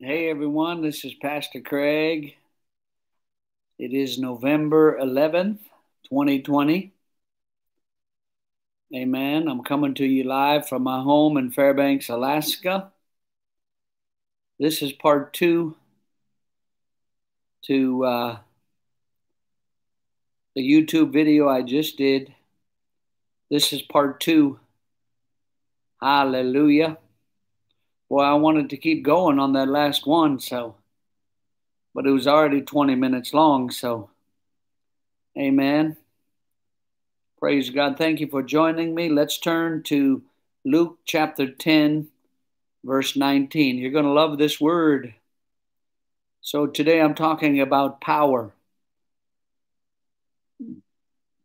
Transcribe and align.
Hey 0.00 0.30
everyone, 0.30 0.80
this 0.80 1.04
is 1.04 1.12
Pastor 1.14 1.60
Craig. 1.60 2.36
It 3.80 3.92
is 3.92 4.16
November 4.16 4.96
11th, 4.96 5.58
2020. 6.08 6.92
Amen. 8.94 9.48
I'm 9.48 9.64
coming 9.64 9.94
to 9.94 10.06
you 10.06 10.22
live 10.22 10.68
from 10.68 10.84
my 10.84 11.02
home 11.02 11.36
in 11.36 11.50
Fairbanks, 11.50 12.08
Alaska. 12.10 12.92
This 14.60 14.82
is 14.82 14.92
part 14.92 15.32
two 15.32 15.74
to 17.62 18.04
uh, 18.04 18.38
the 20.54 20.62
YouTube 20.62 21.12
video 21.12 21.48
I 21.48 21.62
just 21.62 21.98
did. 21.98 22.32
This 23.50 23.72
is 23.72 23.82
part 23.82 24.20
two. 24.20 24.60
Hallelujah. 26.00 26.98
Well, 28.08 28.24
I 28.24 28.34
wanted 28.34 28.70
to 28.70 28.76
keep 28.78 29.02
going 29.02 29.38
on 29.38 29.52
that 29.52 29.68
last 29.68 30.06
one, 30.06 30.40
so, 30.40 30.76
but 31.94 32.06
it 32.06 32.10
was 32.10 32.26
already 32.26 32.62
20 32.62 32.94
minutes 32.94 33.34
long, 33.34 33.70
so, 33.70 34.08
amen. 35.36 35.96
Praise 37.38 37.70
God. 37.70 37.98
Thank 37.98 38.20
you 38.20 38.26
for 38.26 38.42
joining 38.42 38.94
me. 38.94 39.10
Let's 39.10 39.38
turn 39.38 39.82
to 39.84 40.22
Luke 40.64 40.98
chapter 41.04 41.50
10, 41.50 42.08
verse 42.82 43.14
19. 43.14 43.76
You're 43.76 43.92
going 43.92 44.06
to 44.06 44.10
love 44.10 44.38
this 44.38 44.60
word. 44.60 45.14
So, 46.40 46.66
today 46.66 47.00
I'm 47.00 47.14
talking 47.14 47.60
about 47.60 48.00
power. 48.00 48.54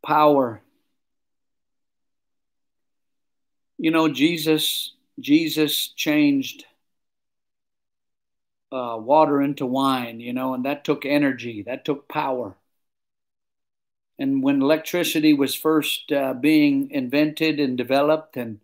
Power. 0.03 0.61
You 3.77 3.91
know, 3.91 4.07
Jesus 4.07 4.93
Jesus 5.19 5.89
changed 5.89 6.65
uh, 8.71 8.97
water 8.99 9.41
into 9.41 9.65
wine, 9.65 10.19
you 10.19 10.33
know, 10.33 10.53
and 10.53 10.65
that 10.65 10.83
took 10.83 11.05
energy, 11.05 11.61
that 11.63 11.85
took 11.85 12.07
power. 12.07 12.55
And 14.17 14.41
when 14.43 14.61
electricity 14.61 15.33
was 15.33 15.55
first 15.55 16.11
uh, 16.11 16.33
being 16.33 16.89
invented 16.91 17.59
and 17.59 17.77
developed 17.77 18.37
and 18.37 18.59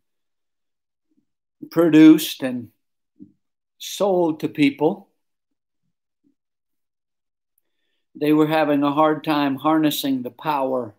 produced 1.70 2.44
and 2.44 2.70
sold 3.78 4.40
to 4.40 4.48
people, 4.48 5.10
they 8.16 8.34
were 8.34 8.48
having 8.48 8.84
a 8.84 8.92
hard 8.92 9.24
time 9.24 9.56
harnessing 9.56 10.24
the 10.24 10.32
power 10.32 10.94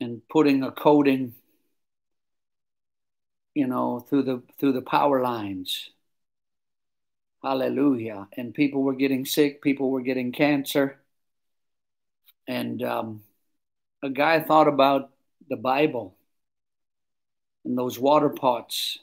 and 0.00 0.26
putting 0.28 0.62
a 0.62 0.72
coating 0.72 1.34
you 3.54 3.66
know, 3.66 4.00
through 4.00 4.22
the 4.22 4.42
through 4.58 4.72
the 4.72 4.82
power 4.82 5.22
lines. 5.22 5.90
Hallelujah! 7.42 8.28
And 8.36 8.54
people 8.54 8.82
were 8.82 8.94
getting 8.94 9.24
sick. 9.24 9.62
People 9.62 9.90
were 9.90 10.02
getting 10.02 10.32
cancer. 10.32 10.98
And 12.48 12.82
um, 12.82 13.22
a 14.02 14.10
guy 14.10 14.40
thought 14.40 14.68
about 14.68 15.10
the 15.48 15.56
Bible 15.56 16.14
and 17.64 17.78
those 17.78 17.98
water 17.98 18.28
pots 18.28 18.98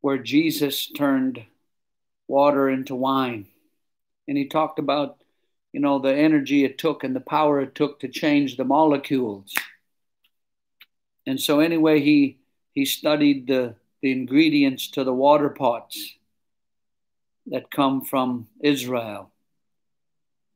where 0.00 0.18
Jesus 0.18 0.86
turned 0.86 1.44
water 2.26 2.68
into 2.68 2.94
wine. 2.94 3.46
And 4.26 4.36
he 4.36 4.46
talked 4.46 4.78
about, 4.78 5.18
you 5.72 5.80
know, 5.80 5.98
the 5.98 6.14
energy 6.14 6.64
it 6.64 6.78
took 6.78 7.04
and 7.04 7.14
the 7.14 7.20
power 7.20 7.60
it 7.60 7.74
took 7.74 8.00
to 8.00 8.08
change 8.08 8.56
the 8.56 8.64
molecules. 8.64 9.54
And 11.26 11.40
so, 11.40 11.60
anyway, 11.60 12.00
he 12.00 12.38
he 12.74 12.84
studied 12.84 13.46
the, 13.46 13.74
the 14.00 14.12
ingredients 14.12 14.88
to 14.88 15.04
the 15.04 15.12
water 15.12 15.48
pots 15.48 16.16
that 17.46 17.70
come 17.70 18.04
from 18.04 18.48
Israel. 18.60 19.30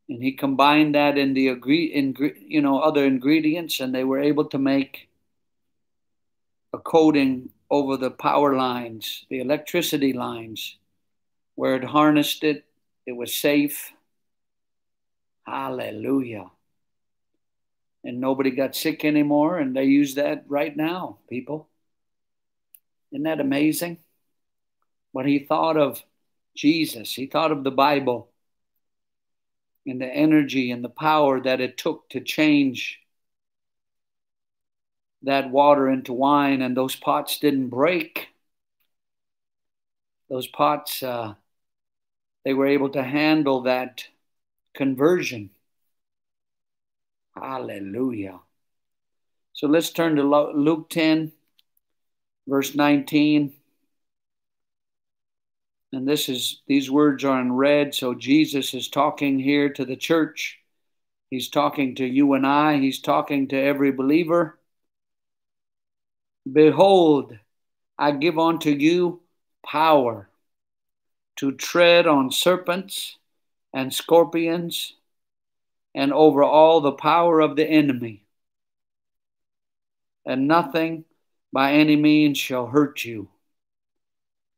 And 0.08 0.22
he 0.22 0.32
combined 0.32 0.94
that 0.94 1.18
in 1.18 1.34
the 1.34 1.48
agree, 1.48 1.86
in, 1.86 2.14
you 2.38 2.62
know 2.62 2.78
other 2.78 3.04
ingredients, 3.04 3.80
and 3.80 3.94
they 3.94 4.04
were 4.04 4.20
able 4.20 4.44
to 4.46 4.58
make 4.58 5.08
a 6.72 6.78
coating 6.78 7.50
over 7.70 7.96
the 7.96 8.10
power 8.10 8.54
lines, 8.54 9.26
the 9.28 9.40
electricity 9.40 10.12
lines, 10.12 10.76
where 11.56 11.74
it 11.74 11.84
harnessed 11.84 12.44
it. 12.44 12.64
It 13.04 13.12
was 13.12 13.34
safe. 13.34 13.92
Hallelujah. 15.44 16.50
And 18.04 18.20
nobody 18.20 18.50
got 18.50 18.76
sick 18.76 19.04
anymore, 19.04 19.58
and 19.58 19.74
they 19.74 19.84
use 19.84 20.14
that 20.14 20.44
right 20.46 20.76
now, 20.76 21.18
people. 21.28 21.68
Isn't 23.12 23.24
that 23.24 23.40
amazing? 23.40 23.98
What 25.12 25.26
he 25.26 25.38
thought 25.38 25.76
of 25.76 26.02
Jesus, 26.54 27.14
he 27.14 27.26
thought 27.26 27.52
of 27.52 27.64
the 27.64 27.70
Bible 27.70 28.30
and 29.86 30.00
the 30.00 30.06
energy 30.06 30.70
and 30.70 30.82
the 30.82 30.88
power 30.88 31.40
that 31.40 31.60
it 31.60 31.78
took 31.78 32.08
to 32.10 32.20
change 32.20 33.00
that 35.22 35.50
water 35.50 35.88
into 35.88 36.12
wine, 36.12 36.62
and 36.62 36.76
those 36.76 36.94
pots 36.96 37.38
didn't 37.38 37.68
break. 37.68 38.28
Those 40.28 40.46
pots, 40.46 41.02
uh, 41.02 41.34
they 42.44 42.54
were 42.54 42.66
able 42.66 42.90
to 42.90 43.02
handle 43.02 43.62
that 43.62 44.04
conversion. 44.74 45.50
Hallelujah. 47.34 48.40
So 49.52 49.66
let's 49.66 49.90
turn 49.90 50.16
to 50.16 50.22
Luke 50.22 50.90
10 50.90 51.32
verse 52.46 52.74
19. 52.74 53.52
And 55.92 56.06
this 56.06 56.28
is 56.28 56.60
these 56.66 56.90
words 56.90 57.24
are 57.24 57.40
in 57.40 57.52
red, 57.52 57.94
so 57.94 58.14
Jesus 58.14 58.74
is 58.74 58.88
talking 58.88 59.38
here 59.38 59.70
to 59.70 59.84
the 59.84 59.96
church. 59.96 60.58
He's 61.30 61.48
talking 61.48 61.94
to 61.96 62.06
you 62.06 62.34
and 62.34 62.46
I, 62.46 62.78
he's 62.78 63.00
talking 63.00 63.48
to 63.48 63.56
every 63.56 63.92
believer. 63.92 64.58
Behold, 66.50 67.36
I 67.98 68.12
give 68.12 68.38
unto 68.38 68.70
you 68.70 69.22
power 69.64 70.28
to 71.36 71.52
tread 71.52 72.06
on 72.06 72.30
serpents 72.30 73.16
and 73.72 73.92
scorpions 73.92 74.94
and 75.94 76.12
over 76.12 76.44
all 76.44 76.80
the 76.80 76.92
power 76.92 77.40
of 77.40 77.56
the 77.56 77.66
enemy, 77.66 78.22
and 80.26 80.46
nothing 80.46 81.05
by 81.52 81.72
any 81.72 81.96
means 81.96 82.38
shall 82.38 82.66
hurt 82.66 83.04
you. 83.04 83.28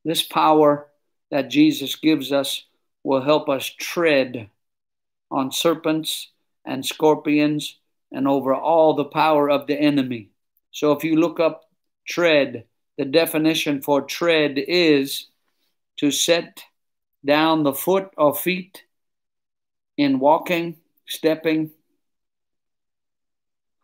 This 0.05 0.23
power 0.23 0.89
that 1.31 1.51
Jesus 1.51 1.97
gives 1.97 2.33
us 2.33 2.65
will 3.05 3.21
help 3.21 3.49
us 3.49 3.67
tread 3.67 4.49
on 5.31 5.53
serpents 5.53 6.31
and 6.65 6.85
scorpions 6.85 7.79
and 8.13 8.27
over 8.27 8.55
all 8.55 8.95
the 8.95 9.05
power 9.05 9.51
of 9.51 9.67
the 9.67 9.79
enemy. 9.79 10.31
So 10.71 10.93
if 10.93 11.05
you 11.05 11.17
look 11.17 11.41
up 11.41 11.65
tread, 12.07 12.65
the 12.97 13.05
definition 13.05 13.83
for 13.83 14.03
tread 14.03 14.55
is 14.57 15.27
to 15.99 16.11
set 16.11 16.63
down 17.25 17.63
the 17.63 17.75
foot 17.75 18.11
or 18.17 18.35
feet 18.35 18.85
in 19.97 20.19
walking, 20.19 20.77
stepping. 21.07 21.71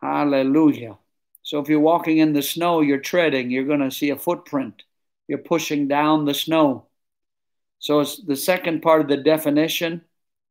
Hallelujah. 0.01 0.97
So 1.45 1.59
if 1.59 1.69
you're 1.69 1.79
walking 1.79 2.17
in 2.17 2.33
the 2.33 2.41
snow, 2.41 2.81
you're 2.81 2.97
treading, 2.97 3.51
you're 3.51 3.65
going 3.65 3.79
to 3.79 3.91
see 3.91 4.09
a 4.09 4.17
footprint. 4.17 4.81
You're 5.27 5.37
pushing 5.37 5.87
down 5.87 6.25
the 6.25 6.33
snow. 6.33 6.87
So 7.77 8.03
the 8.03 8.35
second 8.35 8.81
part 8.81 9.01
of 9.01 9.07
the 9.07 9.17
definition 9.17 10.01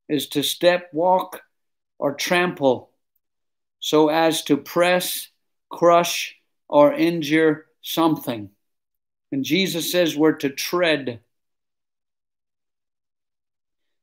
is 0.08 0.28
to 0.28 0.44
step, 0.44 0.90
walk, 0.92 1.42
or 1.98 2.14
trample 2.14 2.90
so 3.80 4.08
as 4.08 4.44
to 4.44 4.56
press, 4.56 5.30
crush, 5.68 6.36
or 6.68 6.94
injure 6.94 7.66
something. 7.82 8.50
And 9.32 9.44
Jesus 9.44 9.90
says 9.90 10.16
we're 10.16 10.36
to 10.36 10.48
tread. 10.48 11.18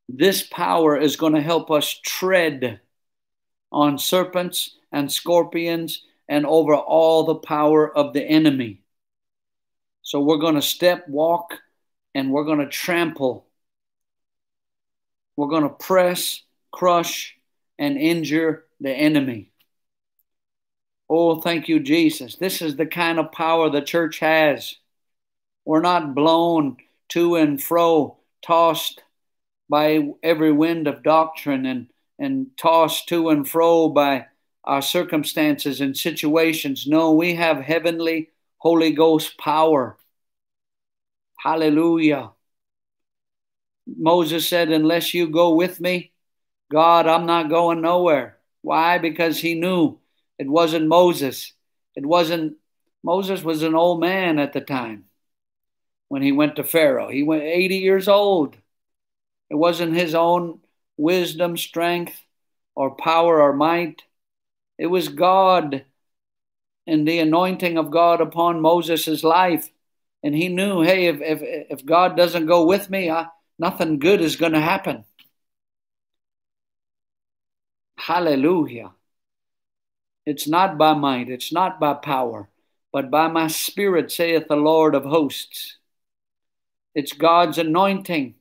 This 0.10 0.44
power 0.44 0.98
is 0.98 1.16
going 1.16 1.36
to 1.36 1.42
help 1.42 1.72
us 1.72 1.98
tread 2.04 2.82
on 3.72 3.98
serpents 3.98 4.76
and 4.92 5.10
scorpions 5.10 6.04
and 6.32 6.46
over 6.46 6.74
all 6.74 7.26
the 7.26 7.36
power 7.36 7.96
of 7.96 8.14
the 8.14 8.24
enemy. 8.24 8.82
So 10.02 10.22
we're 10.22 10.38
going 10.38 10.56
to 10.56 10.62
step, 10.62 11.06
walk, 11.10 11.60
and 12.16 12.32
we're 12.32 12.46
going 12.46 12.60
to 12.60 12.70
trample. 12.70 13.46
We're 15.36 15.50
going 15.50 15.64
to 15.64 15.70
press, 15.70 16.42
crush, 16.72 17.36
and 17.78 17.98
injure 17.98 18.64
the 18.80 18.94
enemy. 18.94 19.52
Oh, 21.10 21.42
thank 21.42 21.68
you, 21.68 21.82
Jesus. 21.82 22.38
This 22.38 22.62
is 22.62 22.78
the 22.78 22.86
kind 22.86 23.20
of 23.20 23.34
power 23.34 23.70
the 23.70 23.82
church 23.82 24.20
has. 24.20 24.78
We're 25.66 25.82
not 25.82 26.16
blown 26.16 26.78
to 27.10 27.36
and 27.36 27.62
fro, 27.62 28.20
tossed 28.42 29.04
by 29.70 30.14
every 30.24 30.54
wind 30.54 30.88
of 30.88 31.04
doctrine 31.04 31.66
and, 31.66 31.88
and 32.18 32.48
tossed 32.56 33.10
to 33.10 33.32
and 33.32 33.46
fro 33.46 33.90
by 33.90 34.28
our 34.64 34.82
circumstances 34.82 35.82
and 35.82 35.98
situations. 35.98 36.86
No, 36.88 37.14
we 37.14 37.36
have 37.36 37.58
heavenly 37.58 38.30
Holy 38.58 38.92
Ghost 38.92 39.38
power. 39.38 39.98
Hallelujah. 41.40 42.32
Moses 43.88 44.48
said, 44.48 44.72
Unless 44.72 45.14
you 45.14 45.28
go 45.28 45.56
with 45.56 45.80
me, 45.80 46.12
God, 46.72 47.08
I'm 47.08 47.26
not 47.26 47.50
going 47.50 47.82
nowhere. 47.82 48.38
Why? 48.62 49.00
Because 49.00 49.40
he 49.40 49.56
knew 49.56 50.00
it 50.38 50.48
wasn't 50.48 50.88
Moses. 50.88 51.54
It 51.96 52.06
wasn't, 52.06 52.58
Moses 53.04 53.44
was 53.44 53.64
an 53.64 53.76
old 53.76 54.00
man 54.00 54.40
at 54.40 54.54
the 54.54 54.62
time 54.62 55.06
when 56.08 56.22
he 56.22 56.32
went 56.32 56.56
to 56.58 56.64
Pharaoh. 56.64 57.10
He 57.10 57.24
went 57.24 57.44
80 57.44 57.78
years 57.78 58.08
old. 58.08 58.56
It 59.50 59.56
wasn't 59.56 59.96
his 59.96 60.16
own 60.16 60.60
wisdom, 60.98 61.58
strength, 61.58 62.22
or 62.76 62.96
power 62.96 63.42
or 63.42 63.54
might. 63.54 64.04
It 64.82 64.88
was 64.88 65.10
God 65.10 65.86
and 66.88 67.08
the 67.08 67.20
anointing 67.20 67.78
of 67.78 67.92
God 67.92 68.20
upon 68.20 68.62
Moses' 68.62 69.24
life. 69.24 69.70
And 70.24 70.34
he 70.34 70.48
knew, 70.48 70.82
hey, 70.82 71.06
if, 71.06 71.22
if, 71.22 71.40
if 71.70 71.86
God 71.86 72.18
doesn't 72.18 72.48
go 72.48 72.66
with 72.66 72.90
me, 72.90 73.08
I, 73.08 73.28
nothing 73.60 74.00
good 74.00 74.22
is 74.22 74.38
going 74.38 74.54
to 74.54 74.60
happen. 74.60 75.04
Hallelujah. 77.96 78.94
It's 80.26 80.48
not 80.48 80.80
by 80.80 80.96
might, 80.96 81.30
it's 81.30 81.54
not 81.54 81.80
by 81.80 81.94
power, 81.94 82.50
but 82.92 83.12
by 83.12 83.28
my 83.28 83.50
spirit, 83.50 84.12
saith 84.12 84.48
the 84.48 84.56
Lord 84.56 84.96
of 84.96 85.04
hosts. 85.04 85.78
It's 86.96 87.14
God's 87.14 87.60
anointing 87.60 88.34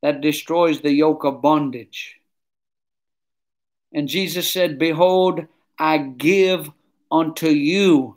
that 0.00 0.22
destroys 0.22 0.80
the 0.80 0.94
yoke 0.94 1.24
of 1.24 1.42
bondage. 1.42 2.20
And 3.92 4.08
Jesus 4.08 4.50
said, 4.50 4.78
Behold, 4.78 5.46
I 5.78 5.98
give 5.98 6.70
unto 7.10 7.48
you 7.48 8.16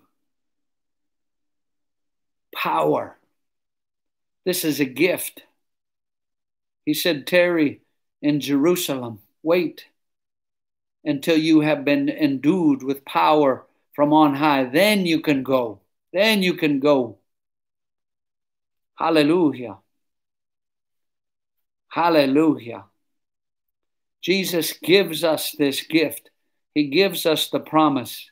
power. 2.55 3.17
This 4.45 4.63
is 4.63 4.79
a 4.79 4.85
gift. 4.85 5.43
He 6.85 6.93
said, 6.93 7.27
Tarry 7.27 7.81
in 8.21 8.39
Jerusalem, 8.39 9.19
wait 9.43 9.85
until 11.03 11.37
you 11.37 11.61
have 11.61 11.85
been 11.85 12.09
endued 12.09 12.83
with 12.83 13.05
power 13.05 13.65
from 13.93 14.13
on 14.13 14.35
high. 14.35 14.65
Then 14.65 15.05
you 15.05 15.21
can 15.21 15.43
go. 15.43 15.79
Then 16.13 16.43
you 16.43 16.53
can 16.53 16.79
go. 16.79 17.17
Hallelujah. 18.95 19.77
Hallelujah. 21.89 22.85
Jesus 24.21 24.73
gives 24.73 25.23
us 25.23 25.55
this 25.57 25.81
gift. 25.81 26.29
He 26.77 26.89
gives 26.89 27.25
us 27.25 27.49
the 27.49 27.59
promise. 27.59 28.29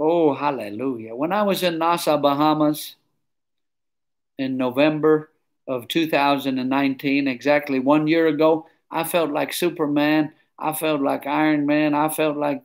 Oh, 0.00 0.34
hallelujah. 0.34 1.14
When 1.14 1.30
I 1.30 1.44
was 1.44 1.62
in 1.62 1.78
Nassau, 1.78 2.16
Bahamas 2.18 2.96
in 4.38 4.56
November 4.56 5.30
of 5.68 5.86
2019, 5.86 7.28
exactly 7.28 7.78
one 7.78 8.08
year 8.08 8.26
ago, 8.26 8.66
I 8.90 9.04
felt 9.04 9.30
like 9.30 9.52
Superman. 9.52 10.32
I 10.58 10.72
felt 10.72 11.00
like 11.00 11.28
Iron 11.28 11.64
Man. 11.64 11.94
I 11.94 12.08
felt 12.08 12.36
like, 12.36 12.64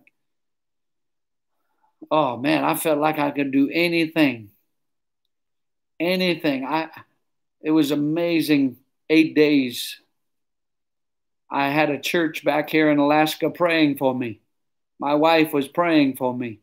oh 2.10 2.38
man, 2.38 2.64
I 2.64 2.74
felt 2.74 2.98
like 2.98 3.20
I 3.20 3.30
could 3.30 3.52
do 3.52 3.70
anything. 3.72 4.50
Anything. 6.00 6.66
I 6.66 6.90
it 7.62 7.70
was 7.70 7.92
amazing 7.92 8.78
eight 9.08 9.36
days. 9.36 10.02
I 11.54 11.70
had 11.70 11.92
a 11.92 12.00
church 12.00 12.44
back 12.44 12.72
here 12.72 12.90
in 12.90 12.98
Alaska 12.98 13.52
praying 13.52 13.98
for 13.98 14.14
me. 14.14 14.42
My 14.98 15.14
wife 15.14 15.54
was 15.54 15.68
praying 15.68 16.16
for 16.16 16.36
me. 16.36 16.62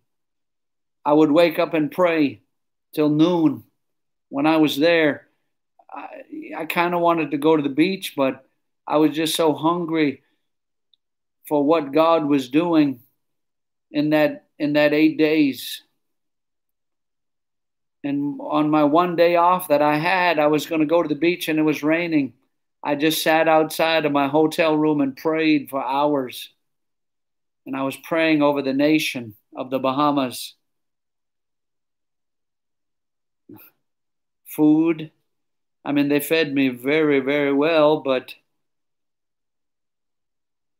I 1.05 1.13
would 1.13 1.31
wake 1.31 1.61
up 1.61 1.75
and 1.75 1.93
pray 1.93 2.43
till 2.93 3.09
noon. 3.09 3.63
When 4.31 4.47
I 4.47 4.57
was 4.57 4.77
there, 4.77 5.29
I, 5.89 6.09
I 6.59 6.65
kind 6.67 6.93
of 6.93 7.01
wanted 7.01 7.31
to 7.31 7.39
go 7.39 7.57
to 7.57 7.63
the 7.63 7.69
beach, 7.69 8.15
but 8.17 8.45
I 8.85 8.97
was 8.97 9.13
just 9.13 9.37
so 9.37 9.53
hungry 9.55 10.23
for 11.47 11.65
what 11.65 11.93
God 11.93 12.25
was 12.27 12.49
doing 12.49 13.01
in 13.93 14.11
that 14.11 14.49
in 14.59 14.73
that 14.73 14.93
8 14.93 15.17
days. 15.17 15.83
And 18.03 18.41
on 18.41 18.71
my 18.71 18.83
one 18.83 19.15
day 19.15 19.37
off 19.37 19.69
that 19.69 19.83
I 19.83 19.99
had, 19.99 20.41
I 20.41 20.49
was 20.49 20.67
going 20.67 20.81
to 20.81 20.87
go 20.87 21.01
to 21.01 21.09
the 21.09 21.15
beach 21.15 21.49
and 21.49 21.61
it 21.61 21.63
was 21.63 21.85
raining. 21.85 22.33
I 22.83 22.95
just 22.95 23.23
sat 23.23 23.49
outside 23.49 24.05
of 24.07 24.13
my 24.13 24.29
hotel 24.29 24.77
room 24.77 25.01
and 25.01 25.17
prayed 25.17 25.71
for 25.71 25.85
hours. 25.85 26.51
And 27.67 27.75
I 27.75 27.85
was 27.85 27.97
praying 27.97 28.43
over 28.43 28.61
the 28.61 28.75
nation 28.75 29.35
of 29.57 29.71
the 29.71 29.79
Bahamas. 29.79 30.55
food. 34.45 35.11
I 35.85 35.93
mean, 35.93 36.09
they 36.09 36.21
fed 36.21 36.55
me 36.55 36.69
very, 36.71 37.21
very 37.21 37.53
well, 37.53 38.01
but 38.01 38.35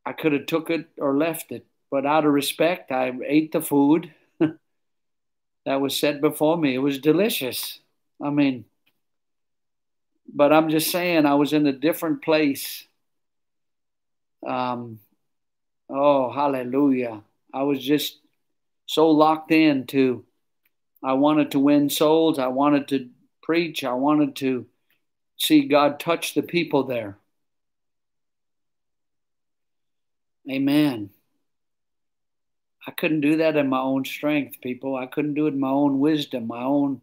I 0.05 0.13
could 0.13 0.33
have 0.33 0.45
took 0.45 0.69
it 0.69 0.89
or 0.97 1.17
left 1.17 1.51
it. 1.51 1.65
But 1.89 2.05
out 2.05 2.25
of 2.25 2.33
respect, 2.33 2.91
I 2.91 3.11
ate 3.25 3.51
the 3.51 3.61
food 3.61 4.13
that 5.65 5.81
was 5.81 5.97
set 5.97 6.21
before 6.21 6.57
me. 6.57 6.75
It 6.75 6.79
was 6.79 6.99
delicious. 6.99 7.79
I 8.21 8.29
mean, 8.29 8.65
but 10.27 10.53
I'm 10.53 10.69
just 10.69 10.91
saying, 10.91 11.25
I 11.25 11.35
was 11.35 11.53
in 11.53 11.65
a 11.67 11.71
different 11.71 12.21
place. 12.21 12.85
Um, 14.45 14.99
oh, 15.89 16.31
hallelujah. 16.31 17.21
I 17.53 17.63
was 17.63 17.83
just 17.83 18.17
so 18.85 19.09
locked 19.09 19.51
in 19.51 19.87
to, 19.87 20.25
I 21.03 21.13
wanted 21.13 21.51
to 21.51 21.59
win 21.59 21.89
souls. 21.89 22.39
I 22.39 22.47
wanted 22.47 22.87
to 22.89 23.09
preach. 23.41 23.83
I 23.83 23.93
wanted 23.93 24.35
to 24.37 24.65
see 25.37 25.67
God 25.67 25.99
touch 25.99 26.33
the 26.33 26.43
people 26.43 26.83
there. 26.83 27.17
Amen. 30.49 31.09
I 32.87 32.91
couldn't 32.91 33.21
do 33.21 33.37
that 33.37 33.55
in 33.57 33.69
my 33.69 33.79
own 33.79 34.05
strength, 34.05 34.59
people. 34.61 34.95
I 34.95 35.05
couldn't 35.05 35.35
do 35.35 35.45
it 35.45 35.53
in 35.53 35.59
my 35.59 35.69
own 35.69 35.99
wisdom, 35.99 36.47
my 36.47 36.63
own 36.63 37.01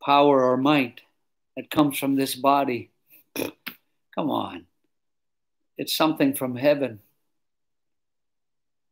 power 0.00 0.44
or 0.44 0.56
might 0.56 1.00
that 1.56 1.70
comes 1.70 1.98
from 1.98 2.14
this 2.16 2.34
body. 2.34 2.90
Come 3.34 4.30
on. 4.30 4.66
It's 5.78 5.96
something 5.96 6.34
from 6.34 6.56
heaven. 6.56 7.00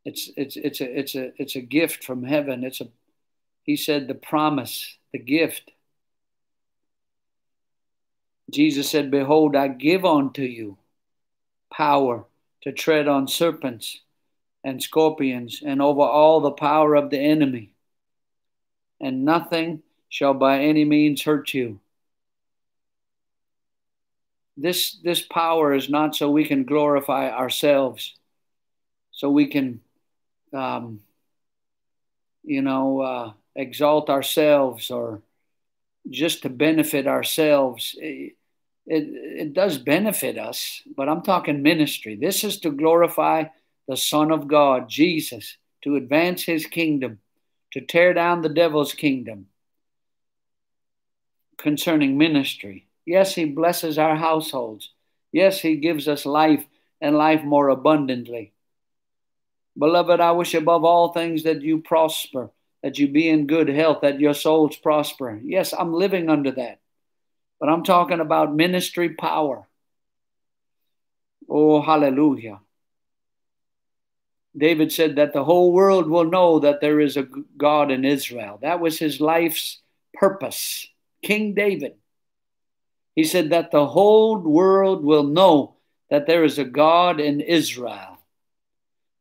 It's 0.03 0.31
it's 0.35 0.57
it's 0.57 0.81
a 0.81 0.99
it's 0.99 1.15
a 1.15 1.31
it's 1.41 1.55
a 1.55 1.61
gift 1.61 2.03
from 2.03 2.23
heaven. 2.23 2.63
It's 2.63 2.81
a 2.81 2.87
he 3.63 3.75
said 3.75 4.07
the 4.07 4.15
promise, 4.15 4.97
the 5.11 5.19
gift. 5.19 5.71
Jesus 8.49 8.89
said, 8.89 9.11
Behold, 9.11 9.55
I 9.55 9.67
give 9.67 10.03
unto 10.03 10.41
you 10.41 10.77
power 11.71 12.25
to 12.63 12.71
tread 12.71 13.07
on 13.07 13.27
serpents 13.27 14.01
and 14.63 14.81
scorpions 14.81 15.61
and 15.65 15.81
over 15.81 16.01
all 16.01 16.41
the 16.41 16.51
power 16.51 16.95
of 16.95 17.09
the 17.09 17.19
enemy, 17.19 17.73
and 18.99 19.23
nothing 19.23 19.83
shall 20.09 20.33
by 20.33 20.59
any 20.59 20.83
means 20.83 21.21
hurt 21.21 21.53
you. 21.53 21.79
This, 24.57 24.97
this 25.03 25.21
power 25.21 25.73
is 25.73 25.89
not 25.89 26.15
so 26.15 26.29
we 26.29 26.45
can 26.45 26.65
glorify 26.65 27.29
ourselves, 27.29 28.15
so 29.11 29.29
we 29.29 29.47
can, 29.47 29.81
um, 30.53 31.01
you 32.43 32.61
know, 32.61 33.01
uh, 33.01 33.33
exalt 33.55 34.09
ourselves 34.09 34.91
or 34.91 35.21
just 36.09 36.43
to 36.43 36.49
benefit 36.49 37.07
ourselves. 37.07 37.95
It, 37.97 38.35
it, 38.85 39.03
it 39.07 39.53
does 39.53 39.77
benefit 39.77 40.37
us, 40.37 40.81
but 40.97 41.07
I'm 41.07 41.21
talking 41.21 41.61
ministry. 41.61 42.15
This 42.15 42.43
is 42.43 42.59
to 42.61 42.71
glorify 42.71 43.45
the 43.87 43.97
Son 43.97 44.31
of 44.31 44.47
God, 44.47 44.89
Jesus, 44.89 45.57
to 45.83 45.95
advance 45.95 46.43
his 46.43 46.65
kingdom, 46.65 47.19
to 47.71 47.81
tear 47.81 48.13
down 48.13 48.41
the 48.41 48.49
devil's 48.49 48.93
kingdom 48.93 49.47
concerning 51.57 52.17
ministry. 52.17 52.87
Yes, 53.05 53.35
he 53.35 53.45
blesses 53.45 53.97
our 53.97 54.15
households. 54.15 54.91
Yes, 55.31 55.59
he 55.59 55.77
gives 55.77 56.07
us 56.07 56.25
life 56.25 56.65
and 56.99 57.17
life 57.17 57.43
more 57.43 57.69
abundantly. 57.69 58.53
Beloved, 59.77 60.19
I 60.19 60.31
wish 60.31 60.53
above 60.53 60.83
all 60.83 61.13
things 61.13 61.43
that 61.43 61.61
you 61.61 61.79
prosper, 61.79 62.51
that 62.83 62.99
you 62.99 63.07
be 63.07 63.29
in 63.29 63.47
good 63.47 63.69
health, 63.69 64.01
that 64.01 64.19
your 64.19 64.33
souls 64.33 64.75
prosper. 64.75 65.39
Yes, 65.43 65.73
I'm 65.73 65.93
living 65.93 66.29
under 66.29 66.51
that. 66.51 66.79
But 67.59 67.69
I'm 67.69 67.83
talking 67.83 68.19
about 68.19 68.53
ministry 68.53 69.09
power. 69.09 69.67
Oh, 71.49 71.81
hallelujah. 71.81 72.59
David 74.57 74.91
said 74.91 75.15
that 75.15 75.31
the 75.31 75.45
whole 75.45 75.71
world 75.71 76.09
will 76.09 76.25
know 76.25 76.59
that 76.59 76.81
there 76.81 76.99
is 76.99 77.15
a 77.15 77.27
God 77.57 77.89
in 77.89 78.03
Israel. 78.03 78.59
That 78.61 78.79
was 78.79 78.99
his 78.99 79.21
life's 79.21 79.79
purpose. 80.13 80.87
King 81.23 81.53
David. 81.53 81.95
He 83.15 83.23
said 83.23 83.49
that 83.49 83.71
the 83.71 83.85
whole 83.85 84.37
world 84.37 85.03
will 85.03 85.23
know 85.23 85.75
that 86.09 86.27
there 86.27 86.43
is 86.43 86.57
a 86.57 86.65
God 86.65 87.19
in 87.19 87.41
Israel. 87.41 88.19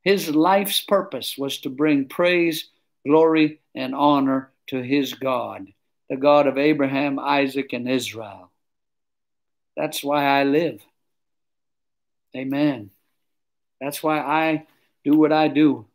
His 0.03 0.35
life's 0.35 0.81
purpose 0.81 1.37
was 1.37 1.59
to 1.59 1.71
bring 1.71 2.07
praise, 2.07 2.69
glory, 3.07 3.61
and 3.75 3.95
honor 3.95 4.51
to 4.69 4.83
his 4.83 5.15
God 5.15 5.73
the 6.11 6.17
God 6.17 6.49
of 6.49 6.59
Abraham, 6.59 7.21
Isaac, 7.21 7.73
and 7.73 7.89
Israel. 7.89 8.51
That's 9.77 10.03
why 10.03 10.25
I 10.25 10.43
live. 10.43 10.81
Amen. 12.37 12.91
That's 13.81 14.03
why 14.03 14.19
I 14.19 14.67
do 15.05 15.17
what 15.17 15.33
I 15.33 15.47
do. 15.47 15.87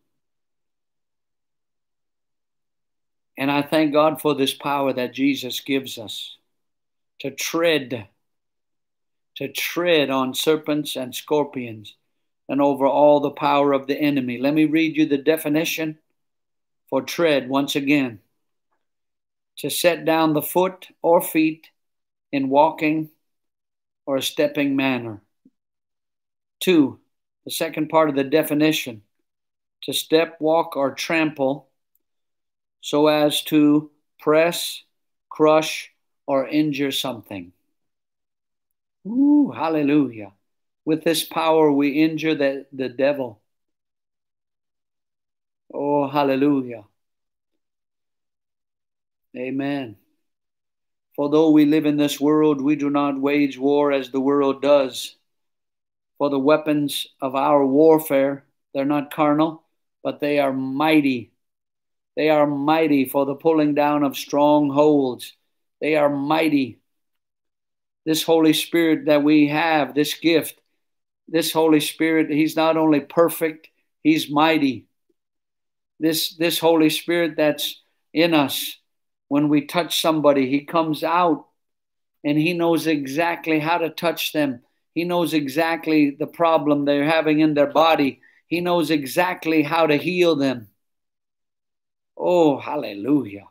And 3.37 3.51
I 3.51 3.61
thank 3.61 3.91
God 3.91 4.21
for 4.21 4.33
this 4.33 4.53
power 4.53 4.93
that 4.93 5.13
Jesus 5.13 5.59
gives 5.59 5.97
us 5.97 6.37
to 7.19 7.31
tread, 7.31 8.07
to 9.35 9.47
tread 9.51 10.09
on 10.09 10.33
serpents 10.33 10.95
and 10.95 11.13
scorpions 11.13 11.95
and 12.47 12.61
over 12.61 12.85
all 12.85 13.19
the 13.19 13.31
power 13.31 13.73
of 13.73 13.87
the 13.87 13.97
enemy. 13.97 14.37
Let 14.37 14.53
me 14.53 14.65
read 14.65 14.95
you 14.95 15.05
the 15.05 15.17
definition 15.17 15.97
for 16.89 17.01
tread 17.01 17.49
once 17.49 17.75
again 17.75 18.19
to 19.57 19.69
set 19.69 20.05
down 20.05 20.33
the 20.33 20.41
foot 20.41 20.87
or 21.01 21.21
feet 21.21 21.67
in 22.31 22.49
walking 22.49 23.09
or 24.05 24.17
a 24.17 24.21
stepping 24.21 24.75
manner. 24.75 25.21
Two, 26.59 26.99
the 27.45 27.51
second 27.51 27.89
part 27.89 28.09
of 28.09 28.15
the 28.15 28.23
definition 28.23 29.01
to 29.83 29.93
step, 29.93 30.37
walk, 30.39 30.75
or 30.75 30.93
trample 30.93 31.69
so 32.81 33.07
as 33.07 33.43
to 33.43 33.89
press, 34.19 34.83
crush, 35.29 35.91
or 36.27 36.47
injure 36.47 36.91
something. 36.91 37.51
Ooh, 39.07 39.51
hallelujah. 39.51 40.33
With 40.85 41.03
this 41.03 41.23
power, 41.23 41.71
we 41.71 42.01
injure 42.03 42.35
the, 42.35 42.65
the 42.71 42.89
devil. 42.89 43.41
Oh, 45.73 46.07
hallelujah. 46.07 46.85
Amen. 49.35 49.97
For 51.15 51.29
though 51.29 51.49
we 51.51 51.65
live 51.65 51.85
in 51.85 51.97
this 51.97 52.19
world, 52.19 52.61
we 52.61 52.75
do 52.75 52.89
not 52.89 53.19
wage 53.19 53.57
war 53.57 53.91
as 53.91 54.09
the 54.11 54.19
world 54.19 54.61
does. 54.61 55.15
For 56.17 56.29
the 56.29 56.39
weapons 56.39 57.07
of 57.21 57.35
our 57.35 57.65
warfare, 57.65 58.45
they're 58.73 58.85
not 58.85 59.13
carnal, 59.13 59.63
but 60.03 60.19
they 60.19 60.39
are 60.39 60.53
mighty. 60.53 61.31
They 62.15 62.29
are 62.29 62.47
mighty 62.47 63.05
for 63.05 63.25
the 63.25 63.35
pulling 63.35 63.75
down 63.75 64.03
of 64.03 64.17
strongholds. 64.17 65.33
They 65.81 65.95
are 65.95 66.09
mighty. 66.09 66.79
This 68.05 68.23
Holy 68.23 68.53
Spirit 68.53 69.05
that 69.05 69.23
we 69.23 69.47
have, 69.47 69.95
this 69.95 70.13
gift, 70.13 70.59
this 71.27 71.51
Holy 71.51 71.79
Spirit, 71.79 72.29
He's 72.29 72.55
not 72.55 72.77
only 72.77 72.99
perfect, 72.99 73.67
He's 74.03 74.29
mighty. 74.29 74.87
This, 75.99 76.35
this 76.35 76.59
Holy 76.59 76.89
Spirit 76.89 77.35
that's 77.37 77.81
in 78.13 78.33
us, 78.33 78.77
when 79.27 79.49
we 79.49 79.65
touch 79.65 80.01
somebody, 80.01 80.49
He 80.49 80.65
comes 80.65 81.03
out 81.03 81.47
and 82.23 82.37
He 82.37 82.53
knows 82.53 82.85
exactly 82.87 83.59
how 83.59 83.79
to 83.79 83.89
touch 83.89 84.33
them. 84.33 84.61
He 84.93 85.03
knows 85.03 85.33
exactly 85.33 86.11
the 86.11 86.27
problem 86.27 86.85
they're 86.85 87.09
having 87.09 87.39
in 87.39 87.53
their 87.53 87.71
body. 87.71 88.21
He 88.47 88.61
knows 88.61 88.91
exactly 88.91 89.63
how 89.63 89.87
to 89.87 89.97
heal 89.97 90.35
them. 90.35 90.69
Oh, 92.17 92.57
hallelujah. 92.57 93.47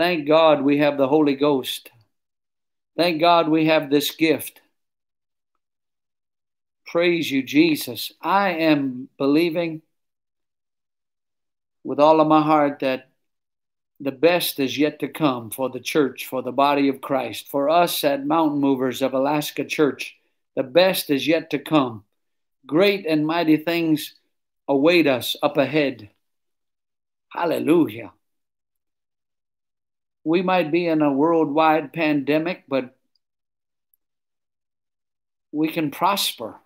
Thank 0.00 0.26
God 0.26 0.62
we 0.62 0.78
have 0.78 0.96
the 0.96 1.06
Holy 1.06 1.34
Ghost. 1.34 1.90
Thank 2.96 3.20
God 3.20 3.50
we 3.50 3.66
have 3.66 3.90
this 3.90 4.12
gift. 4.12 4.62
Praise 6.86 7.30
you, 7.30 7.42
Jesus. 7.42 8.10
I 8.18 8.52
am 8.52 9.10
believing 9.18 9.82
with 11.84 12.00
all 12.00 12.22
of 12.22 12.28
my 12.28 12.40
heart 12.40 12.78
that 12.80 13.10
the 14.00 14.10
best 14.10 14.58
is 14.58 14.78
yet 14.78 15.00
to 15.00 15.08
come 15.08 15.50
for 15.50 15.68
the 15.68 15.80
church, 15.80 16.24
for 16.24 16.40
the 16.40 16.50
body 16.50 16.88
of 16.88 17.02
Christ. 17.02 17.50
For 17.50 17.68
us 17.68 18.02
at 18.02 18.24
Mountain 18.24 18.58
Movers 18.58 19.02
of 19.02 19.12
Alaska 19.12 19.66
Church, 19.66 20.16
the 20.56 20.62
best 20.62 21.10
is 21.10 21.26
yet 21.26 21.50
to 21.50 21.58
come. 21.58 22.04
Great 22.64 23.04
and 23.04 23.26
mighty 23.26 23.58
things 23.58 24.14
await 24.66 25.06
us 25.06 25.36
up 25.42 25.58
ahead. 25.58 26.08
Hallelujah. 27.28 28.12
We 30.24 30.42
might 30.42 30.70
be 30.70 30.86
in 30.86 31.02
a 31.02 31.12
worldwide 31.12 31.92
pandemic, 31.92 32.64
but 32.68 32.96
we 35.52 35.68
can 35.68 35.90
prosper 35.90 36.56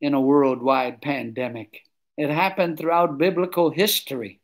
in 0.00 0.14
a 0.14 0.20
worldwide 0.20 1.02
pandemic. 1.02 1.82
It 2.16 2.30
happened 2.30 2.78
throughout 2.78 3.18
biblical 3.18 3.70
history. 3.70 4.40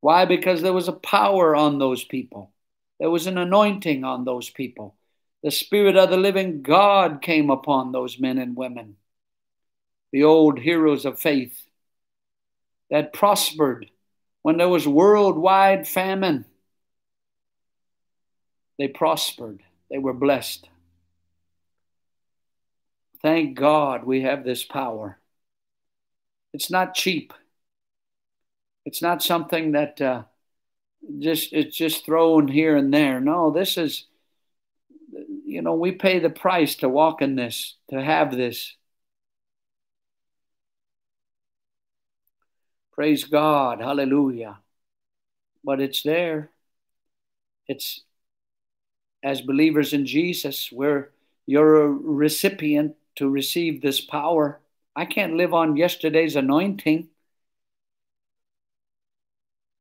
Why? 0.00 0.24
Because 0.24 0.62
there 0.62 0.72
was 0.72 0.88
a 0.88 0.92
power 0.92 1.54
on 1.54 1.78
those 1.78 2.04
people, 2.04 2.52
there 2.98 3.10
was 3.10 3.26
an 3.26 3.38
anointing 3.38 4.04
on 4.04 4.24
those 4.24 4.50
people. 4.50 4.96
The 5.42 5.50
Spirit 5.50 5.96
of 5.96 6.10
the 6.10 6.18
living 6.18 6.60
God 6.60 7.22
came 7.22 7.48
upon 7.48 7.92
those 7.92 8.18
men 8.18 8.36
and 8.36 8.54
women, 8.54 8.96
the 10.12 10.24
old 10.24 10.58
heroes 10.58 11.06
of 11.06 11.18
faith 11.18 11.58
that 12.90 13.14
prospered 13.14 13.90
when 14.42 14.58
there 14.58 14.68
was 14.68 14.86
worldwide 14.86 15.88
famine. 15.88 16.44
They 18.80 18.88
prospered, 18.88 19.62
they 19.90 19.98
were 19.98 20.14
blessed. 20.14 20.66
Thank 23.20 23.58
God 23.58 24.04
we 24.04 24.22
have 24.22 24.42
this 24.42 24.64
power. 24.64 25.18
It's 26.54 26.70
not 26.70 26.94
cheap. 26.94 27.34
It's 28.86 29.02
not 29.02 29.22
something 29.22 29.72
that 29.72 30.00
uh, 30.00 30.22
just 31.18 31.52
it's 31.52 31.76
just 31.76 32.06
thrown 32.06 32.48
here 32.48 32.74
and 32.74 32.92
there. 32.92 33.20
No, 33.20 33.50
this 33.50 33.76
is 33.76 34.06
you 35.44 35.60
know, 35.60 35.74
we 35.74 35.92
pay 35.92 36.18
the 36.18 36.30
price 36.30 36.76
to 36.76 36.88
walk 36.88 37.20
in 37.20 37.36
this, 37.36 37.76
to 37.90 38.02
have 38.02 38.34
this. 38.34 38.76
Praise 42.94 43.24
God. 43.24 43.82
Hallelujah. 43.82 44.60
But 45.62 45.82
it's 45.82 46.02
there. 46.02 46.48
It's 47.68 48.04
as 49.22 49.40
believers 49.40 49.92
in 49.92 50.06
Jesus, 50.06 50.70
where 50.72 51.10
you're 51.46 51.82
a 51.82 51.88
recipient 51.88 52.96
to 53.16 53.28
receive 53.28 53.82
this 53.82 54.00
power. 54.00 54.60
I 54.96 55.04
can't 55.04 55.36
live 55.36 55.52
on 55.54 55.76
yesterday's 55.76 56.36
anointing. 56.36 57.08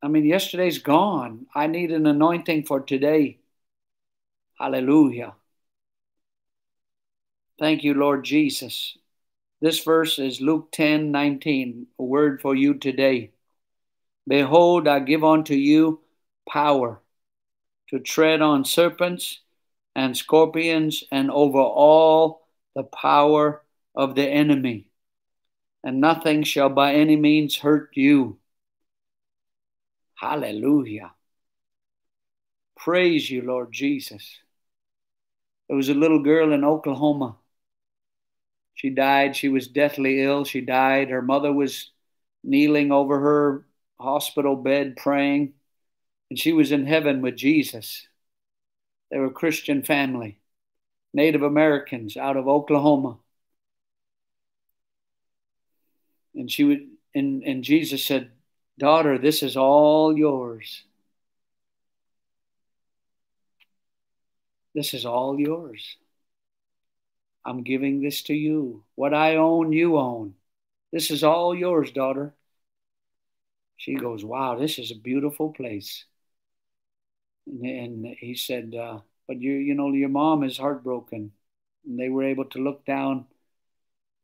I 0.02 0.08
mean, 0.08 0.26
yesterday's 0.26 0.80
gone. 0.80 1.48
I 1.54 1.68
need 1.68 1.92
an 1.92 2.06
anointing 2.06 2.66
for 2.66 2.80
today. 2.80 3.40
Hallelujah. 4.60 5.36
Thank 7.60 7.84
you, 7.84 7.94
Lord 7.94 8.24
Jesus. 8.24 8.98
This 9.62 9.84
verse 9.84 10.20
is 10.20 10.40
Luke 10.40 10.72
10 10.72 11.12
19, 11.12 11.88
a 12.00 12.04
word 12.04 12.42
for 12.42 12.56
you 12.56 12.76
today. 12.76 13.32
Behold, 14.28 14.88
I 14.88 15.00
give 15.00 15.24
unto 15.24 15.54
you 15.54 16.02
power 16.48 17.02
to 17.90 18.00
tread 18.00 18.42
on 18.42 18.66
serpents 18.66 19.40
and 19.96 20.16
scorpions 20.16 21.04
and 21.12 21.32
over 21.32 21.60
all 21.60 22.48
the 22.76 22.84
power 22.84 23.64
of 23.96 24.16
the 24.16 24.28
enemy, 24.28 24.88
and 25.84 26.00
nothing 26.00 26.44
shall 26.44 26.70
by 26.70 26.94
any 26.94 27.16
means 27.16 27.58
hurt 27.58 27.90
you. 27.94 28.38
Hallelujah. 30.16 31.12
Praise 32.78 33.30
you, 33.30 33.42
Lord 33.42 33.72
Jesus. 33.72 34.40
There 35.68 35.78
was 35.78 35.90
a 35.90 35.94
little 35.94 36.24
girl 36.24 36.54
in 36.54 36.64
Oklahoma. 36.64 37.38
She 38.74 38.90
died. 38.90 39.36
She 39.36 39.50
was 39.50 39.68
deathly 39.68 40.22
ill. 40.24 40.46
She 40.46 40.62
died. 40.62 41.10
Her 41.10 41.22
mother 41.22 41.52
was 41.52 41.92
kneeling 42.44 42.92
over 42.92 43.20
her 43.20 43.66
hospital 44.00 44.56
bed 44.56 44.96
praying, 44.96 45.54
and 46.30 46.38
she 46.38 46.54
was 46.54 46.72
in 46.72 46.86
heaven 46.86 47.22
with 47.22 47.36
Jesus. 47.36 48.08
They 49.12 49.18
were 49.18 49.26
a 49.26 49.32
Christian 49.32 49.84
family, 49.84 50.40
Native 51.14 51.42
Americans 51.42 52.16
out 52.18 52.38
of 52.38 52.48
Oklahoma. 52.48 53.18
And 56.36 56.50
she 56.50 56.64
would, 56.64 56.88
and, 57.16 57.44
and 57.44 57.64
Jesus 57.64 58.06
said, 58.06 58.32
Daughter, 58.78 59.18
this 59.18 59.44
is 59.44 59.58
all 59.58 60.18
yours. 60.18 60.84
This 64.76 64.94
is 64.94 65.06
all 65.06 65.40
yours. 65.40 65.98
I'm 67.44 67.64
giving 67.64 68.02
this 68.02 68.22
to 68.24 68.34
you. 68.34 68.84
What 68.96 69.14
I 69.14 69.38
own, 69.38 69.74
you 69.74 69.98
own. 69.98 70.36
This 70.94 71.10
is 71.12 71.24
all 71.24 71.56
yours, 71.56 71.92
daughter. 71.92 72.36
She 73.78 73.96
goes, 73.96 74.24
Wow, 74.24 74.58
this 74.60 74.78
is 74.78 74.92
a 74.92 74.96
beautiful 74.96 75.52
place. 75.52 76.06
And, 77.50 77.66
and 77.66 78.16
he 78.20 78.36
said, 78.36 78.76
uh, 78.76 79.00
But 79.28 79.42
you, 79.42 79.54
you 79.54 79.76
know, 79.76 79.92
your 79.92 80.10
mom 80.10 80.44
is 80.44 80.58
heartbroken. 80.58 81.32
And 81.86 82.00
they 82.00 82.10
were 82.10 82.24
able 82.24 82.46
to 82.46 82.60
look 82.60 82.86
down 82.86 83.26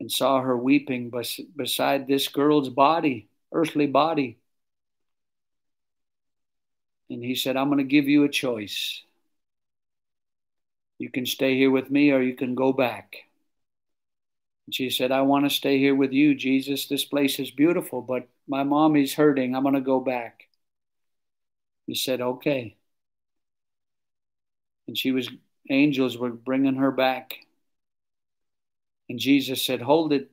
and 0.00 0.10
saw 0.10 0.40
her 0.40 0.56
weeping 0.56 1.10
bes- 1.10 1.40
beside 1.56 2.06
this 2.06 2.28
girl's 2.28 2.68
body, 2.68 3.28
earthly 3.52 3.86
body. 3.86 4.38
And 7.08 7.22
he 7.22 7.34
said, 7.34 7.56
I'm 7.56 7.68
going 7.68 7.78
to 7.78 7.84
give 7.84 8.08
you 8.08 8.24
a 8.24 8.28
choice. 8.28 9.02
You 10.98 11.10
can 11.10 11.26
stay 11.26 11.56
here 11.56 11.70
with 11.70 11.90
me 11.90 12.10
or 12.10 12.20
you 12.22 12.34
can 12.34 12.54
go 12.54 12.72
back. 12.72 13.16
And 14.66 14.74
she 14.74 14.90
said, 14.90 15.12
I 15.12 15.22
want 15.22 15.44
to 15.44 15.50
stay 15.50 15.78
here 15.78 15.94
with 15.94 16.12
you, 16.12 16.34
Jesus. 16.34 16.86
This 16.86 17.04
place 17.04 17.38
is 17.38 17.50
beautiful, 17.50 18.02
but 18.02 18.28
my 18.48 18.64
mommy's 18.64 19.14
hurting. 19.14 19.54
I'm 19.54 19.62
going 19.62 19.74
to 19.74 19.80
go 19.80 20.00
back. 20.00 20.48
He 21.86 21.94
said, 21.94 22.20
Okay. 22.20 22.76
And 24.88 24.96
she 24.96 25.12
was, 25.12 25.28
angels 25.70 26.16
were 26.16 26.30
bringing 26.30 26.76
her 26.76 26.90
back. 26.90 27.34
And 29.08 29.18
Jesus 29.18 29.62
said, 29.62 29.80
Hold 29.80 30.12
it. 30.12 30.30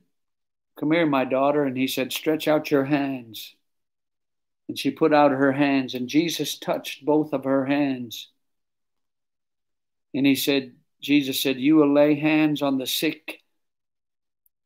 Come 0.79 0.91
here, 0.91 1.05
my 1.05 1.25
daughter. 1.25 1.63
And 1.63 1.77
he 1.77 1.87
said, 1.87 2.11
Stretch 2.11 2.47
out 2.47 2.71
your 2.71 2.85
hands. 2.85 3.55
And 4.67 4.79
she 4.79 4.91
put 4.91 5.13
out 5.13 5.31
her 5.31 5.51
hands, 5.51 5.93
and 5.93 6.07
Jesus 6.07 6.57
touched 6.57 7.05
both 7.05 7.33
of 7.33 7.43
her 7.43 7.65
hands. 7.65 8.29
And 10.13 10.25
he 10.25 10.35
said, 10.35 10.73
Jesus 11.01 11.39
said, 11.41 11.59
You 11.59 11.75
will 11.75 11.93
lay 11.93 12.15
hands 12.15 12.61
on 12.61 12.77
the 12.77 12.87
sick 12.87 13.41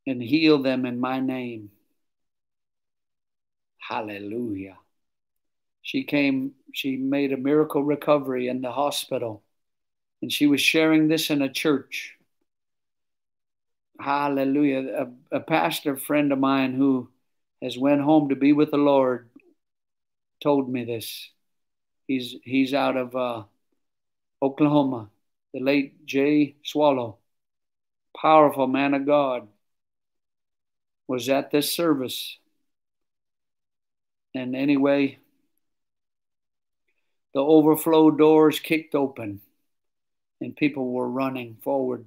and 0.06 0.22
heal 0.22 0.62
them 0.62 0.86
in 0.86 1.00
my 1.00 1.20
name. 1.20 1.72
Hallelujah. 3.80 4.78
She 5.82 6.04
came, 6.04 6.54
she 6.74 6.98
made 6.98 7.32
a 7.32 7.38
miracle 7.38 7.84
recovery 7.84 8.50
in 8.50 8.62
the 8.62 8.72
hospital, 8.72 9.44
and 10.22 10.32
she 10.32 10.48
was 10.48 10.62
sharing 10.62 11.08
this 11.08 11.30
in 11.30 11.42
a 11.42 11.52
church. 11.52 12.16
Hallelujah. 14.00 15.10
A, 15.32 15.38
a 15.38 15.40
pastor 15.40 15.98
friend 15.98 16.32
of 16.32 16.40
mine 16.40 16.74
who 16.74 17.10
has 17.62 17.78
went 17.78 18.02
home 18.02 18.30
to 18.30 18.36
be 18.36 18.54
with 18.54 18.72
the 18.72 18.78
Lord 18.78 19.30
told 20.42 20.70
me 20.70 20.86
this. 20.86 21.30
He's 22.08 22.36
he's 22.44 22.74
out 22.74 22.96
of 22.96 23.16
uh, 23.16 23.44
Oklahoma. 24.42 25.10
The 25.54 25.60
late 25.60 26.06
Jay 26.06 26.56
Swallow, 26.64 27.18
powerful 28.16 28.68
man 28.68 28.94
of 28.94 29.06
God, 29.06 29.48
was 31.08 31.30
at 31.30 31.52
this 31.52 31.74
service. 31.74 32.38
And 34.36 34.56
anyway, 34.56 35.18
the 37.34 37.40
overflow 37.42 38.12
doors 38.12 38.60
kicked 38.60 38.94
open, 38.94 39.42
and 40.42 40.56
people 40.56 40.92
were 40.92 41.10
running 41.10 41.58
forward. 41.62 42.06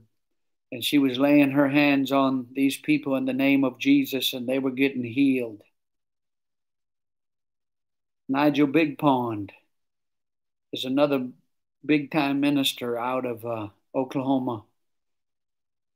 And 0.73 0.85
she 0.85 0.99
was 0.99 1.19
laying 1.19 1.51
her 1.51 1.69
hands 1.69 2.13
on 2.13 2.47
these 2.53 2.77
people 2.77 3.17
in 3.17 3.25
the 3.25 3.33
name 3.33 3.65
of 3.65 3.79
Jesus, 3.79 4.33
and 4.33 4.49
they 4.49 4.59
were 4.59 4.71
getting 4.71 5.05
healed. 5.05 5.63
Negiel 8.31 8.71
Bigpond 8.71 9.51
is 10.73 10.85
another 10.85 11.27
big 11.85 12.11
time 12.13 12.41
minister 12.41 12.97
out 12.97 13.27
of 13.27 13.45
uh, 13.45 13.69
Oklahoma. 13.95 14.63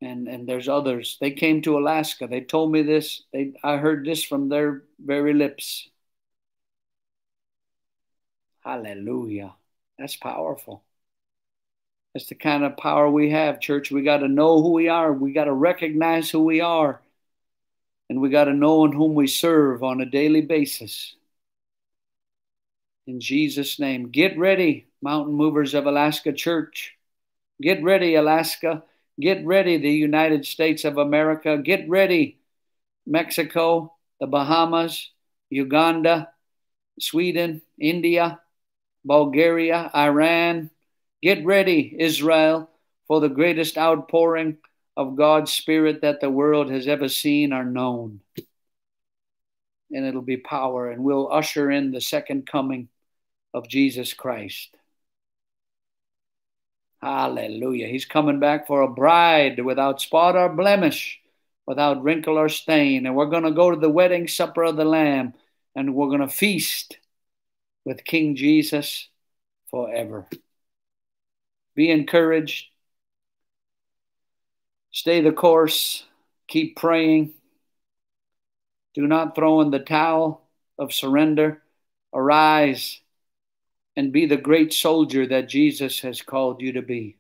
And, 0.01 0.29
and 0.29 0.47
there's 0.49 0.69
others. 0.69 1.17
They 1.21 1.31
came 1.31 1.63
to 1.63 1.79
Alaska. 1.79 2.27
They 2.27 2.41
told 2.41 2.73
me 2.73 2.83
this. 2.83 3.23
They, 3.33 3.53
I 3.63 3.77
heard 3.77 4.05
this 4.05 4.23
from 4.25 4.49
their 4.49 4.83
very 4.99 5.33
lips. 5.33 5.89
Hallelujah. 8.65 9.55
That's 9.99 10.17
powerful. 10.17 10.83
That's 12.15 12.27
the 12.27 12.37
kind 12.37 12.65
of 12.65 12.77
power 12.77 13.11
we 13.11 13.31
have, 13.31 13.61
church. 13.61 13.91
We 13.91 14.03
got 14.03 14.19
to 14.19 14.29
know 14.29 14.63
who 14.63 14.73
we 14.73 14.89
are. 14.89 15.13
We 15.13 15.33
got 15.33 15.45
to 15.45 15.53
recognize 15.53 16.31
who 16.31 16.45
we 16.45 16.61
are. 16.61 17.01
And 18.09 18.21
we 18.21 18.31
got 18.31 18.45
to 18.45 18.53
know 18.53 18.85
in 18.85 18.93
whom 18.93 19.15
we 19.15 19.27
serve 19.27 19.83
on 19.83 20.01
a 20.01 20.07
daily 20.07 20.43
basis 20.43 21.17
in 23.07 23.21
Jesus' 23.21 23.79
name. 23.79 24.11
Get 24.11 24.39
ready, 24.39 24.87
Mountain 25.03 25.35
Movers 25.35 25.75
of 25.75 25.87
Alaska 25.87 26.33
Church. 26.33 26.97
Get 27.61 27.83
ready, 27.83 28.15
Alaska. 28.15 28.83
Get 29.21 29.45
ready, 29.45 29.79
the 29.79 29.91
United 29.91 30.47
States 30.47 30.85
of 30.85 30.99
America. 30.99 31.59
Get 31.59 31.89
ready, 31.89 32.39
Mexico, 33.07 33.95
the 34.21 34.27
Bahamas, 34.27 35.11
Uganda, 35.51 36.31
Sweden, 36.99 37.63
India, 37.79 38.41
Bulgaria, 39.05 39.91
Iran. 39.95 40.71
Get 41.25 41.43
ready, 41.47 41.97
Israel, 41.99 42.69
for 43.09 43.19
the 43.19 43.31
greatest 43.31 43.79
outpouring 43.79 44.59
of 44.95 45.17
God's 45.17 45.51
Spirit 45.51 46.03
that 46.03 46.21
the 46.21 46.29
world 46.29 46.71
has 46.71 46.87
ever 46.87 47.09
seen 47.09 47.55
or 47.55 47.65
known. 47.65 48.21
And 49.91 50.05
it'll 50.05 50.21
be 50.21 50.37
power, 50.37 50.91
and 50.91 51.03
we'll 51.03 51.33
usher 51.33 51.71
in 51.71 51.93
the 51.93 52.03
second 52.03 52.47
coming 52.47 52.91
of 53.55 53.67
Jesus 53.69 54.13
Christ. 54.13 54.77
Hallelujah. 57.01 57.87
He's 57.87 58.05
coming 58.05 58.39
back 58.39 58.67
for 58.67 58.83
a 58.83 58.91
bride 58.91 59.65
without 59.65 60.03
spot 60.03 60.37
or 60.37 60.51
blemish, 60.51 61.23
without 61.67 62.03
wrinkle 62.03 62.37
or 62.37 62.51
stain. 62.51 63.07
And 63.07 63.17
we're 63.17 63.31
going 63.31 63.45
to 63.45 63.51
go 63.51 63.71
to 63.71 63.81
the 63.81 63.89
wedding 63.89 64.29
supper 64.29 64.65
of 64.65 64.77
the 64.77 64.85
Lamb 64.85 65.33
and 65.75 65.95
we're 65.95 66.09
going 66.09 66.21
to 66.21 66.29
feast 66.29 66.99
with 67.87 68.05
King 68.05 68.37
Jesus 68.37 69.09
forever. 69.71 70.29
Be 71.75 71.91
encouraged. 71.91 72.69
Stay 74.91 75.21
the 75.21 75.33
course. 75.33 76.05
Keep 76.49 76.77
praying. 76.77 77.35
Do 78.95 79.07
not 79.07 79.35
throw 79.35 79.61
in 79.61 79.71
the 79.71 79.81
towel 79.81 80.43
of 80.79 80.93
surrender. 80.93 81.63
Arise 82.13 83.01
and 83.97 84.13
be 84.13 84.27
the 84.27 84.37
great 84.37 84.73
soldier 84.73 85.27
that 85.27 85.49
Jesus 85.49 86.01
has 86.01 86.23
called 86.23 86.61
you 86.61 86.73
to 86.73 86.83
be. 86.83 87.17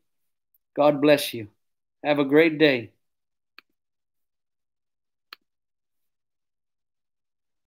God 0.76 1.00
bless 1.00 1.34
you. 1.34 1.48
Have 2.04 2.18
a 2.18 2.24
great 2.24 2.58
day. 2.58 2.90